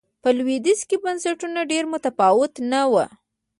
[0.21, 2.93] په لوېدیځ کې بنسټونه ډېر متفاوت نه و.